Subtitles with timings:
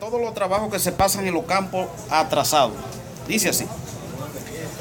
[0.00, 2.72] todos los trabajos que se pasan en los campos atrasados.
[3.26, 3.66] Dice así.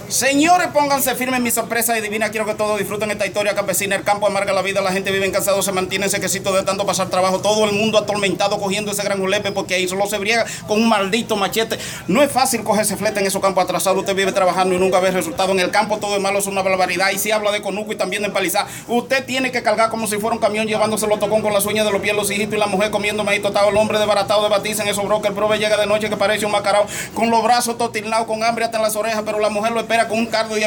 [0.09, 2.29] Señores, pónganse firmes mi sorpresa y divina.
[2.29, 3.93] Quiero que todos disfruten esta historia campesina.
[3.97, 7.09] El campo amarga la vida, la gente vive cansado, se mantiene sequecito de tanto pasar
[7.09, 7.41] trabajo.
[7.41, 10.87] Todo el mundo atormentado cogiendo ese gran julepe porque ahí solo se briega con un
[10.87, 11.77] maldito machete.
[12.07, 13.99] No es fácil coger ese flete en esos campos atrasados.
[13.99, 15.51] Usted vive trabajando y nunca ve resultado.
[15.51, 17.11] En el campo todo es malo, es una barbaridad.
[17.11, 20.15] Y si habla de conuco y también de empalizar, usted tiene que cargar como si
[20.15, 22.57] fuera un camión llevándose los tocón con las uñas de los pies, los hijitos y
[22.57, 23.67] la mujer comiendo maíz tostado.
[23.67, 25.31] El hombre desbaratado de batiza en esos brokers.
[25.31, 28.63] El prove llega de noche que parece un macarao con los brazos totilnados, con hambre
[28.63, 30.63] hasta en las orejas, pero la mujer lo espera con un cardo y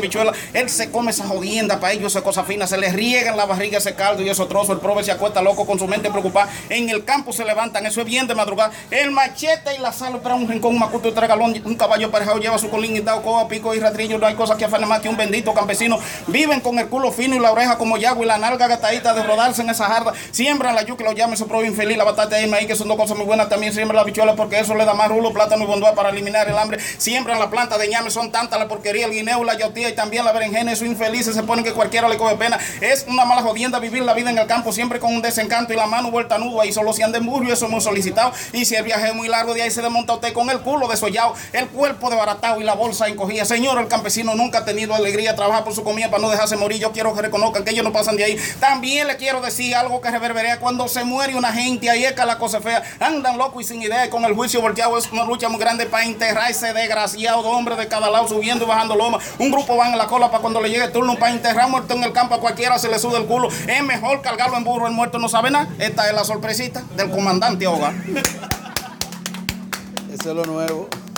[0.52, 3.44] él se come esa jodienda para ellos, esa cosa fina, se le riega en la
[3.44, 4.70] barriga ese caldo y esos trozos.
[4.70, 6.50] El prove se acuesta loco con su mente preocupada.
[6.68, 8.72] En el campo se levantan, eso es bien de madrugada.
[8.90, 12.08] El machete y la sal para un rincón, un macuto y tres galón, un caballo
[12.08, 14.18] aparejado lleva su colín y dado coa, pico y ratrillo.
[14.18, 15.98] No hay cosa que afanen más que un bendito campesino.
[16.26, 19.22] Viven con el culo fino y la oreja como yago y la nalga gatadita de
[19.22, 20.12] rodarse en esa jarda.
[20.30, 22.88] Siembran la yuca y lo llaman su prove infeliz, la batata y maíz, que son
[22.88, 23.48] dos cosas muy buenas.
[23.48, 26.48] También siembran la bichuela porque eso le da más rulo, plátano y bondúa para eliminar
[26.48, 26.80] el hambre.
[26.98, 30.32] Siembran la planta de ñame, son tantas la porquería, guineo, la yotía y también la
[30.32, 32.58] berenjena infelices se ponen que cualquiera le coge pena.
[32.80, 35.76] Es una mala jodienda vivir la vida en el campo siempre con un desencanto y
[35.76, 38.32] la mano vuelta nuda y solo si anda en burro eso hemos solicitado.
[38.52, 40.88] Y si el viaje es muy largo, de ahí se desmonta usted con el culo
[40.88, 43.44] desollado, el cuerpo desbaratado y la bolsa encogida.
[43.44, 46.80] Señor, el campesino nunca ha tenido alegría trabajar por su comida para no dejarse morir.
[46.80, 48.38] Yo quiero que reconozcan que ellos no pasan de ahí.
[48.58, 52.24] También le quiero decir algo que reverberea cuando se muere una gente, ahí es que
[52.24, 52.82] la cosa fea.
[53.00, 56.04] Andan locos y sin idea, con el juicio volteado es una lucha muy grande para
[56.04, 58.94] enterrar ese desgraciado hombre de cada lado subiendo y bajando
[59.38, 61.94] Un grupo van en la cola para cuando le llegue el turno para enterrar muerto
[61.94, 63.48] en el campo a cualquiera se le sube el culo.
[63.66, 65.68] Es mejor cargarlo en burro, el muerto no sabe nada.
[65.78, 67.94] Esta es la sorpresita del comandante Hogar.
[70.12, 70.88] Eso es lo nuevo.